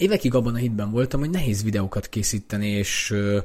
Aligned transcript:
évekig 0.00 0.34
abban 0.34 0.54
a 0.54 0.58
hitben 0.58 0.90
voltam, 0.90 1.20
hogy 1.20 1.30
nehéz 1.30 1.62
videókat 1.62 2.08
készíteni, 2.08 2.68
és 2.68 3.10
ö, 3.10 3.38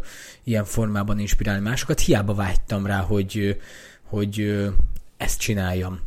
ilyen 0.43 0.65
formában 0.65 1.19
inspirálni 1.19 1.61
másokat. 1.61 1.99
Hiába 1.99 2.33
vágytam 2.33 2.85
rá, 2.85 2.99
hogy, 2.99 3.57
hogy 4.03 4.39
ö, 4.39 4.67
ezt 5.17 5.39
csináljam. 5.39 5.99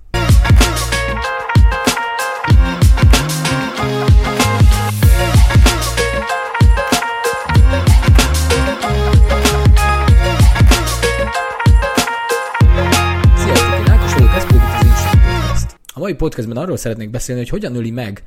A 15.95 16.01
mai 16.01 16.15
podcastben 16.15 16.57
arról 16.57 16.77
szeretnék 16.77 17.11
beszélni, 17.11 17.41
hogy 17.41 17.51
hogyan 17.51 17.75
öli 17.75 17.91
meg 17.91 18.23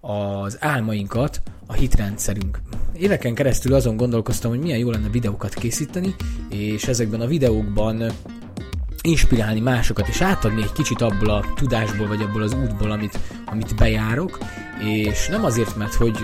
az 0.00 0.56
álmainkat 0.60 1.42
a 1.66 1.72
hitrendszerünk. 1.72 2.60
Éveken 2.92 3.34
keresztül 3.34 3.74
azon 3.74 3.96
gondolkoztam, 3.96 4.50
hogy 4.50 4.60
milyen 4.60 4.78
jó 4.78 4.90
lenne 4.90 5.08
videókat 5.08 5.54
készíteni, 5.54 6.14
és 6.48 6.84
ezekben 6.84 7.20
a 7.20 7.26
videókban 7.26 8.12
inspirálni 9.06 9.60
másokat, 9.60 10.08
és 10.08 10.20
átadni 10.20 10.62
egy 10.62 10.72
kicsit 10.72 11.00
abból 11.00 11.30
a 11.30 11.44
tudásból, 11.54 12.06
vagy 12.06 12.22
abból 12.22 12.42
az 12.42 12.54
útból, 12.54 12.90
amit, 12.90 13.18
amit 13.46 13.76
bejárok, 13.76 14.38
és 14.84 15.28
nem 15.28 15.44
azért, 15.44 15.76
mert 15.76 15.94
hogy 15.94 16.18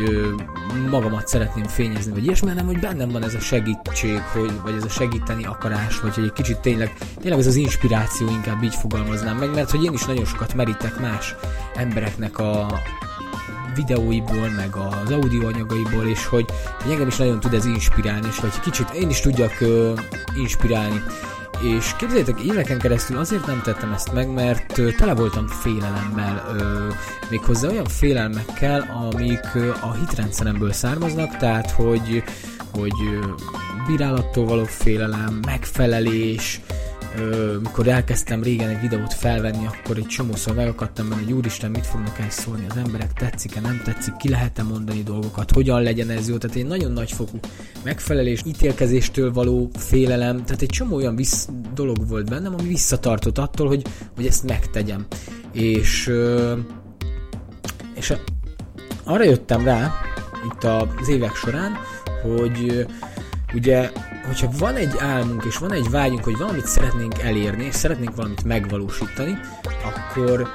magamat 0.90 1.28
szeretném 1.28 1.64
fényezni, 1.64 2.12
vagy 2.12 2.24
ilyesmi, 2.24 2.48
hanem 2.48 2.66
hogy 2.66 2.78
bennem 2.78 3.08
van 3.08 3.24
ez 3.24 3.34
a 3.34 3.40
segítség, 3.40 4.18
hogy, 4.18 4.52
vagy 4.62 4.74
ez 4.76 4.84
a 4.84 4.88
segíteni 4.88 5.44
akarás, 5.44 6.00
vagy 6.00 6.14
hogy 6.14 6.24
egy 6.24 6.32
kicsit 6.32 6.58
tényleg, 6.58 6.92
tényleg 7.20 7.38
ez 7.38 7.46
az 7.46 7.54
inspiráció, 7.54 8.28
inkább 8.28 8.62
így 8.62 8.74
fogalmaznám 8.74 9.36
meg, 9.36 9.54
mert 9.54 9.70
hogy 9.70 9.84
én 9.84 9.92
is 9.92 10.04
nagyon 10.04 10.24
sokat 10.24 10.54
merítek 10.54 11.00
más 11.00 11.34
embereknek 11.74 12.38
a, 12.38 12.80
videóiból, 13.74 14.48
meg 14.48 14.76
az 14.76 15.10
audioanyagaiból, 15.10 16.06
és 16.06 16.26
hogy, 16.26 16.44
hogy 16.82 16.92
engem 16.92 17.06
is 17.06 17.16
nagyon 17.16 17.40
tud 17.40 17.54
ez 17.54 17.64
inspirálni, 17.64 18.26
és 18.30 18.38
hogy 18.38 18.60
kicsit 18.60 18.90
én 18.90 19.08
is 19.08 19.20
tudjak 19.20 19.52
uh, 19.60 19.98
inspirálni. 20.36 21.02
És 21.76 21.94
képzeljétek, 21.98 22.40
éveken 22.40 22.78
keresztül 22.78 23.18
azért 23.18 23.46
nem 23.46 23.60
tettem 23.64 23.92
ezt 23.92 24.12
meg, 24.12 24.32
mert 24.32 24.78
uh, 24.78 24.94
tele 24.94 25.14
voltam 25.14 25.46
félelemmel, 25.46 26.44
uh, 26.48 26.94
méghozzá 27.30 27.68
olyan 27.68 27.88
félelmekkel, 27.88 29.10
amik 29.12 29.54
uh, 29.54 29.86
a 29.88 29.92
hitrendszeremből 29.92 30.72
származnak, 30.72 31.36
tehát 31.36 31.70
hogy, 31.70 32.22
hogy 32.72 33.00
uh, 33.00 33.24
bírálattól 33.86 34.44
való 34.44 34.64
félelem, 34.64 35.40
megfelelés, 35.46 36.60
ö, 37.16 37.56
mikor 37.62 37.88
elkezdtem 37.88 38.42
régen 38.42 38.68
egy 38.68 38.80
videót 38.80 39.14
felvenni, 39.14 39.66
akkor 39.66 39.96
egy 39.96 40.06
csomószor 40.06 40.54
megakadtam 40.54 41.08
benne, 41.08 41.22
hogy 41.22 41.32
úristen, 41.32 41.70
mit 41.70 41.86
fognak 41.86 42.18
el 42.18 42.30
szólni 42.30 42.66
az 42.68 42.76
emberek, 42.76 43.12
tetszik-e, 43.12 43.60
nem 43.60 43.80
tetszik, 43.84 44.16
ki 44.16 44.28
lehet-e 44.28 44.62
mondani 44.62 45.02
dolgokat, 45.02 45.50
hogyan 45.50 45.82
legyen 45.82 46.10
ez 46.10 46.28
jó, 46.28 46.36
tehát 46.36 46.56
egy 46.56 46.66
nagyon 46.66 46.92
nagyfokú 46.92 47.38
megfelelés, 47.84 48.42
ítélkezéstől 48.46 49.32
való 49.32 49.70
félelem, 49.74 50.44
tehát 50.44 50.62
egy 50.62 50.68
csomó 50.68 50.96
olyan 50.96 51.16
vissz 51.16 51.48
dolog 51.74 52.08
volt 52.08 52.28
bennem, 52.28 52.54
ami 52.58 52.68
visszatartott 52.68 53.38
attól, 53.38 53.66
hogy, 53.66 53.82
hogy 54.16 54.26
ezt 54.26 54.44
megtegyem. 54.44 55.06
És, 55.52 56.12
és 57.94 58.12
arra 59.04 59.24
jöttem 59.24 59.64
rá, 59.64 59.92
itt 60.52 60.64
az 60.64 61.08
évek 61.08 61.34
során, 61.34 61.72
hogy 62.22 62.86
ugye 63.54 63.90
hogyha 64.26 64.48
van 64.58 64.76
egy 64.76 64.94
álmunk 64.98 65.44
és 65.44 65.58
van 65.58 65.72
egy 65.72 65.90
vágyunk, 65.90 66.24
hogy 66.24 66.36
valamit 66.36 66.66
szeretnénk 66.66 67.18
elérni, 67.18 67.64
és 67.64 67.74
szeretnénk 67.74 68.16
valamit 68.16 68.44
megvalósítani, 68.44 69.38
akkor 69.84 70.48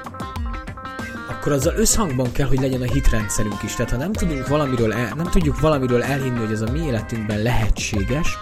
akkor 1.30 1.52
azzal 1.52 1.76
összhangban 1.76 2.32
kell, 2.32 2.48
hogy 2.48 2.60
legyen 2.60 2.82
a 2.82 2.92
hitrendszerünk 2.92 3.64
is. 3.64 3.76
Tehát 3.76 3.92
ha 3.92 3.98
nem 3.98 4.12
tudunk 4.12 4.48
valamiről 4.48 4.94
el, 4.94 5.14
nem 5.16 5.30
tudjuk 5.30 5.60
valamiről 5.60 6.04
elhinni, 6.04 6.40
hogy 6.40 6.52
ez 6.52 6.62
a 6.62 6.72
mi 6.72 6.80
életünkben 6.80 7.42
lehetséges, 7.42 8.38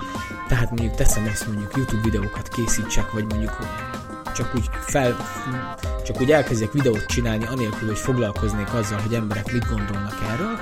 tehát 0.48 0.70
mondjuk 0.70 0.95
teszem 0.95 1.26
ezt 1.26 1.48
mondjuk 1.48 1.76
YouTube 1.76 2.02
videókat 2.04 2.48
készítsek, 2.48 3.12
vagy 3.12 3.26
mondjuk 3.30 3.58
csak 4.36 4.55
úgy 4.55 4.70
fel, 4.72 5.17
csak 6.05 6.22
úgy 6.22 6.32
elkezdjek 6.32 6.72
videót 6.72 7.05
csinálni, 7.05 7.45
anélkül, 7.45 7.88
hogy 7.88 7.98
foglalkoznék 7.98 8.73
azzal, 8.73 8.99
hogy 8.99 9.14
emberek 9.14 9.52
mit 9.52 9.70
gondolnak 9.70 10.16
erről, 10.33 10.60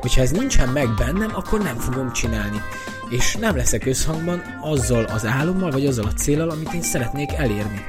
hogyha 0.00 0.20
ez 0.20 0.30
nincsen 0.30 0.68
meg 0.68 0.94
bennem, 0.94 1.30
akkor 1.34 1.62
nem 1.62 1.76
fogom 1.76 2.12
csinálni 2.12 2.62
és 3.10 3.36
nem 3.36 3.56
leszek 3.56 3.86
összhangban 3.86 4.42
azzal 4.60 5.04
az 5.04 5.26
álommal, 5.26 5.70
vagy 5.70 5.86
azzal 5.86 6.04
a 6.04 6.12
célral, 6.12 6.50
amit 6.50 6.72
én 6.72 6.82
szeretnék 6.82 7.32
elérni. 7.32 7.86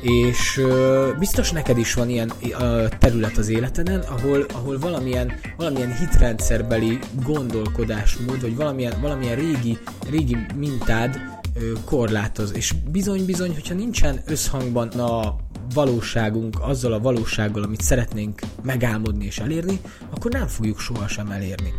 És 0.00 0.58
ö, 0.58 1.10
biztos 1.18 1.50
neked 1.50 1.78
is 1.78 1.94
van 1.94 2.08
ilyen 2.08 2.32
ö, 2.60 2.86
terület 2.98 3.36
az 3.36 3.48
életeden, 3.48 4.00
ahol, 4.00 4.46
ahol 4.52 4.78
valamilyen, 4.78 5.32
valamilyen 5.56 5.96
hitrendszerbeli 5.96 6.98
gondolkodásmód, 7.24 8.40
vagy 8.40 8.56
valamilyen, 8.56 9.00
valamilyen 9.00 9.36
régi, 9.36 9.78
régi 10.10 10.36
mintád 10.56 11.20
ö, 11.54 11.72
korlátoz. 11.84 12.52
És 12.54 12.72
bizony-bizony, 12.90 13.52
hogyha 13.52 13.74
nincsen 13.74 14.20
összhangban 14.26 14.88
a 14.88 15.36
valóságunk 15.74 16.56
azzal 16.60 16.92
a 16.92 17.00
valósággal, 17.00 17.62
amit 17.62 17.80
szeretnénk 17.80 18.40
megálmodni 18.62 19.24
és 19.24 19.38
elérni, 19.38 19.80
akkor 20.10 20.30
nem 20.30 20.46
fogjuk 20.46 20.78
sohasem 20.78 21.30
elérni. 21.30 21.72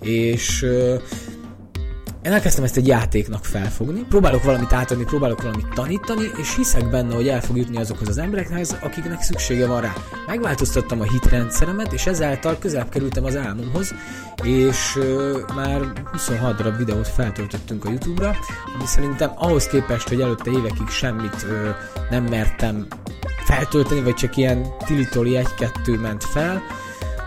És 0.00 0.66
én 2.24 2.32
elkezdtem 2.32 2.64
ezt 2.64 2.76
egy 2.76 2.86
játéknak 2.86 3.44
felfogni, 3.44 4.04
próbálok 4.08 4.42
valamit 4.42 4.72
átadni, 4.72 5.04
próbálok 5.04 5.42
valamit 5.42 5.68
tanítani, 5.74 6.30
és 6.40 6.54
hiszek 6.54 6.90
benne, 6.90 7.14
hogy 7.14 7.28
el 7.28 7.40
fog 7.40 7.56
jutni 7.56 7.76
azokhoz 7.76 8.08
az 8.08 8.18
emberekhez, 8.18 8.76
akiknek 8.80 9.22
szüksége 9.22 9.66
van 9.66 9.80
rá. 9.80 9.92
Megváltoztattam 10.26 11.00
a 11.00 11.10
hitrendszeremet, 11.10 11.92
és 11.92 12.06
ezáltal 12.06 12.58
közelebb 12.58 12.88
kerültem 12.88 13.24
az 13.24 13.36
álmomhoz, 13.36 13.94
és 14.42 14.96
ö, 14.96 15.38
már 15.54 15.80
26 16.12 16.56
darab 16.56 16.76
videót 16.76 17.08
feltöltöttünk 17.08 17.84
a 17.84 17.90
YouTube-ra, 17.90 18.36
ami 18.74 18.86
szerintem 18.86 19.32
ahhoz 19.34 19.66
képest, 19.66 20.08
hogy 20.08 20.20
előtte 20.20 20.50
évekig 20.50 20.88
semmit 20.88 21.46
ö, 21.48 21.68
nem 22.10 22.24
mertem 22.24 22.86
feltölteni, 23.44 24.02
vagy 24.02 24.14
csak 24.14 24.36
ilyen 24.36 24.66
tilitoli 24.86 25.36
egy-kettő 25.36 25.98
ment 25.98 26.24
fel, 26.24 26.62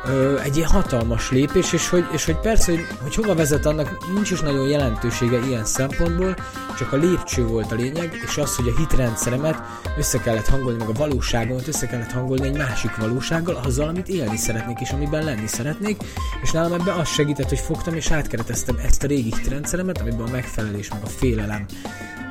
ö, 0.05 0.39
egy 0.39 0.57
ilyen 0.57 0.69
hatalmas 0.69 1.31
lépés, 1.31 1.73
és 1.73 1.89
hogy, 1.89 2.05
és 2.11 2.25
hogy 2.25 2.35
persze, 2.35 2.71
hogy, 2.71 2.87
hogy 3.01 3.15
hova 3.15 3.35
vezet, 3.35 3.65
annak 3.65 3.97
nincs 4.13 4.31
is 4.31 4.39
nagyon 4.39 4.67
jelentősége 4.67 5.39
ilyen 5.45 5.65
szempontból, 5.65 6.35
csak 6.77 6.93
a 6.93 6.97
lépcső 6.97 7.45
volt 7.45 7.71
a 7.71 7.75
lényeg, 7.75 8.19
és 8.25 8.37
az, 8.37 8.55
hogy 8.55 8.67
a 8.67 8.77
hitrendszeremet 8.77 9.57
össze 9.97 10.19
kellett 10.19 10.47
hangolni, 10.47 10.77
meg 10.77 10.87
a 10.87 10.97
valóságomat 10.97 11.67
össze 11.67 11.87
kellett 11.87 12.11
hangolni 12.11 12.47
egy 12.47 12.57
másik 12.57 12.95
valósággal, 12.95 13.59
azzal, 13.63 13.87
amit 13.87 14.07
élni 14.07 14.37
szeretnék, 14.37 14.79
és 14.79 14.89
amiben 14.89 15.23
lenni 15.23 15.47
szeretnék, 15.47 16.01
és 16.41 16.51
nálam 16.51 16.73
ebben 16.73 16.99
az 16.99 17.07
segített, 17.07 17.49
hogy 17.49 17.59
fogtam 17.59 17.93
és 17.95 18.11
átkereteztem 18.11 18.77
ezt 18.85 19.03
a 19.03 19.07
régi 19.07 19.33
hitrendszeremet, 19.35 20.01
amiben 20.01 20.27
a 20.27 20.31
megfelelés, 20.31 20.89
meg 20.89 21.01
a 21.03 21.07
félelem 21.07 21.65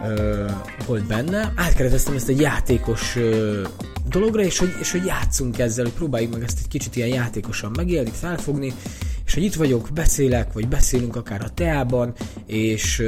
ö, 0.04 0.44
volt 0.87 1.04
benne. 1.04 1.53
Átkereteztem 1.56 2.15
ezt 2.15 2.28
egy 2.28 2.41
játékos 2.41 3.16
ö, 3.16 3.62
dologra, 4.19 4.43
és 4.43 4.59
hogy, 4.59 4.75
és 4.81 4.91
hogy 4.91 5.04
játszunk 5.04 5.59
ezzel, 5.59 5.84
hogy 5.84 5.94
próbáljuk 5.94 6.32
meg 6.32 6.43
ezt 6.43 6.59
egy 6.59 6.69
kicsit 6.69 6.97
ilyen 6.97 7.09
játékosan 7.09 7.72
megélni, 7.77 8.10
felfogni, 8.10 8.72
és 9.27 9.34
hogy 9.34 9.43
itt 9.43 9.54
vagyok, 9.54 9.88
beszélek, 9.94 10.53
vagy 10.53 10.69
beszélünk 10.69 11.16
akár 11.16 11.43
a 11.44 11.49
teában, 11.54 12.15
és, 12.47 13.03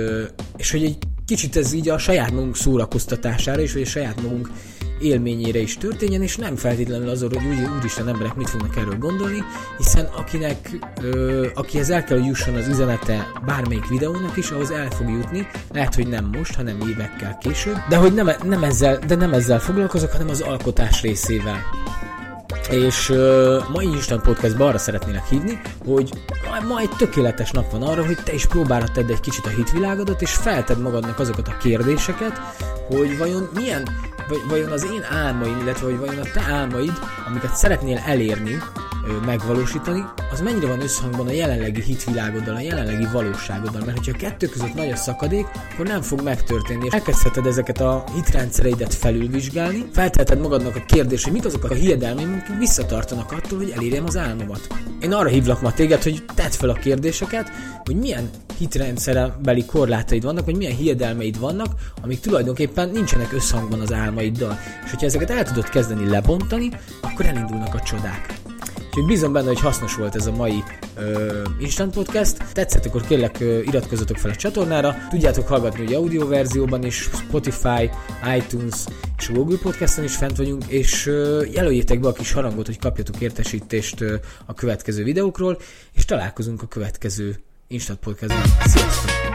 és 0.56 0.70
hogy 0.70 0.84
egy 0.84 0.98
kicsit 1.24 1.56
ez 1.56 1.72
így 1.72 1.88
a 1.88 1.98
saját 1.98 2.30
magunk 2.30 2.56
szórakoztatására, 2.56 3.60
és 3.60 3.72
hogy 3.72 3.82
a 3.82 3.86
saját 3.86 4.22
magunk 4.22 4.50
élményére 5.00 5.58
is 5.58 5.76
történjen, 5.76 6.22
és 6.22 6.36
nem 6.36 6.56
feltétlenül 6.56 7.08
azon, 7.08 7.32
hogy 7.32 7.46
úgy, 7.46 7.68
úristen 7.78 8.08
emberek 8.08 8.34
mit 8.34 8.50
fognak 8.50 8.76
erről 8.76 8.98
gondolni, 8.98 9.42
hiszen 9.76 10.04
akinek, 10.04 10.78
ö, 11.02 11.46
akihez 11.54 11.90
el 11.90 12.04
kell, 12.04 12.18
hogy 12.18 12.26
jusson 12.26 12.54
az 12.54 12.68
üzenete 12.68 13.32
bármelyik 13.46 13.88
videónak 13.88 14.36
is, 14.36 14.50
ahhoz 14.50 14.70
el 14.70 14.90
fog 14.90 15.08
jutni, 15.08 15.46
lehet, 15.72 15.94
hogy 15.94 16.08
nem 16.08 16.30
most, 16.36 16.54
hanem 16.54 16.80
évekkel 16.80 17.38
később, 17.38 17.76
de 17.88 17.96
hogy 17.96 18.14
nem, 18.14 18.30
nem 18.44 18.62
ezzel, 18.62 18.98
de 19.06 19.14
nem 19.14 19.32
ezzel 19.32 19.60
foglalkozok, 19.60 20.12
hanem 20.12 20.28
az 20.28 20.40
alkotás 20.40 21.02
részével. 21.02 21.58
És 22.70 23.08
uh, 23.08 23.68
mai 23.72 23.86
Instant 23.86 24.22
Podcastban 24.22 24.68
arra 24.68 24.78
szeretnélek 24.78 25.28
hívni, 25.28 25.60
hogy 25.84 26.10
ma, 26.68 26.80
egy 26.80 26.90
tökéletes 26.98 27.50
nap 27.50 27.70
van 27.70 27.82
arra, 27.82 28.06
hogy 28.06 28.18
te 28.24 28.32
is 28.32 28.46
próbálod 28.46 28.92
tedd 28.92 29.10
egy 29.10 29.20
kicsit 29.20 29.46
a 29.46 29.48
hitvilágodat, 29.48 30.22
és 30.22 30.30
felted 30.30 30.80
magadnak 30.80 31.18
azokat 31.18 31.48
a 31.48 31.56
kérdéseket, 31.56 32.40
hogy 32.88 33.18
vajon 33.18 33.48
milyen 33.54 33.88
vajon 34.48 34.72
az 34.72 34.84
én 34.92 35.04
álmaim, 35.10 35.58
illetve 35.58 35.86
hogy 35.86 35.98
vajon 35.98 36.18
a 36.18 36.30
te 36.32 36.40
álmaid, 36.40 36.92
amiket 37.26 37.54
szeretnél 37.54 37.98
elérni, 38.06 38.58
megvalósítani, 39.26 40.04
az 40.32 40.40
mennyire 40.40 40.66
van 40.66 40.80
összhangban 40.80 41.26
a 41.26 41.32
jelenlegi 41.32 41.82
hitvilágoddal, 41.82 42.54
a 42.54 42.60
jelenlegi 42.60 43.06
valóságoddal, 43.12 43.82
mert 43.84 43.96
hogyha 43.96 44.12
a 44.14 44.20
kettő 44.20 44.46
között 44.46 44.74
nagy 44.74 44.90
a 44.90 44.96
szakadék, 44.96 45.46
akkor 45.72 45.86
nem 45.86 46.02
fog 46.02 46.22
megtörténni, 46.22 46.86
és 46.86 46.92
elkezdheted 46.92 47.46
ezeket 47.46 47.80
a 47.80 48.04
hitrendszereidet 48.14 48.94
felülvizsgálni, 48.94 49.84
felteheted 49.92 50.40
magadnak 50.40 50.76
a 50.76 50.84
kérdést, 50.86 51.24
hogy 51.24 51.32
mit 51.32 51.44
azok 51.44 51.64
a 51.64 51.74
hiedelmeim, 51.74 52.28
amik 52.28 52.58
visszatartanak 52.58 53.32
attól, 53.32 53.58
hogy 53.58 53.72
elérjem 53.76 54.04
az 54.04 54.16
álmomat. 54.16 54.66
Én 55.00 55.12
arra 55.12 55.28
hívlak 55.28 55.60
ma 55.60 55.72
téged, 55.72 56.02
hogy 56.02 56.24
tedd 56.34 56.50
fel 56.50 56.68
a 56.68 56.74
kérdéseket, 56.74 57.50
hogy 57.84 57.96
milyen 57.96 58.30
hitrendszerbeli 58.58 59.64
korlátaid 59.64 60.22
vannak, 60.22 60.44
vagy 60.44 60.56
milyen 60.56 60.76
hiedelmeid 60.76 61.38
vannak, 61.38 61.74
amik 62.02 62.20
tulajdonképpen 62.20 62.88
nincsenek 62.88 63.32
összhangban 63.32 63.80
az 63.80 63.92
álmaiddal. 63.92 64.58
És 64.84 64.90
hogyha 64.90 65.06
ezeket 65.06 65.30
el 65.30 65.44
tudod 65.44 65.68
kezdeni 65.68 66.08
lebontani, 66.08 66.70
akkor 67.00 67.26
elindulnak 67.26 67.74
a 67.74 67.80
csodák. 67.80 68.47
Úgyhogy 68.98 69.12
bízom 69.12 69.32
benne, 69.32 69.46
hogy 69.46 69.60
hasznos 69.60 69.94
volt 69.94 70.14
ez 70.14 70.26
a 70.26 70.32
mai 70.32 70.62
ö, 70.96 71.42
Instant 71.58 71.94
Podcast. 71.94 72.52
Tetszett, 72.52 72.84
akkor 72.84 73.06
kérlek 73.06 73.40
ö, 73.40 73.60
iratkozzatok 73.60 74.16
fel 74.16 74.30
a 74.30 74.34
csatornára. 74.34 74.94
Tudjátok 75.10 75.48
hallgatni 75.48 75.84
ugye 75.84 75.96
audio 75.96 76.26
verzióban 76.26 76.84
is, 76.84 76.94
Spotify, 76.96 77.90
iTunes 78.36 78.84
és 79.18 79.28
a 79.28 79.32
Google 79.32 79.58
Podcaston 79.62 80.04
is 80.04 80.16
fent 80.16 80.36
vagyunk, 80.36 80.64
és 80.66 81.06
ö, 81.06 81.44
jelöljétek 81.52 82.00
be 82.00 82.08
a 82.08 82.12
kis 82.12 82.32
harangot, 82.32 82.66
hogy 82.66 82.78
kapjatok 82.78 83.20
értesítést 83.20 84.00
ö, 84.00 84.14
a 84.46 84.54
következő 84.54 85.04
videókról, 85.04 85.58
és 85.94 86.04
találkozunk 86.04 86.62
a 86.62 86.66
következő 86.66 87.40
Instant 87.68 87.98
Podcastban. 87.98 88.42
Sziasztok! 88.64 89.27